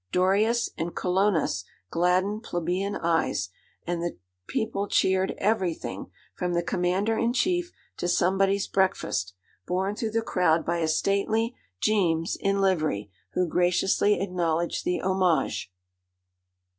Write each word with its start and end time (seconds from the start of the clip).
Dorias 0.11 0.71
and 0.79 0.95
Colonnas 0.95 1.63
gladdened 1.91 2.41
plebeian 2.41 2.95
eyes, 2.95 3.49
and 3.85 4.01
the 4.01 4.17
people 4.47 4.87
cheered 4.87 5.35
every 5.37 5.75
thing, 5.75 6.09
from 6.33 6.53
the 6.53 6.63
Commander 6.63 7.15
in 7.19 7.33
Chief 7.33 7.71
to 7.97 8.07
somebody's 8.07 8.67
breakfast, 8.67 9.35
borne 9.67 9.95
through 9.95 10.09
the 10.09 10.23
crowd 10.23 10.65
by 10.65 10.79
a 10.79 10.87
stately 10.87 11.55
'Jeames' 11.79 12.35
in 12.35 12.59
livery, 12.59 13.11
who 13.33 13.47
graciously 13.47 14.19
acknowledged 14.19 14.85
the 14.85 14.99
homage. 15.01 15.71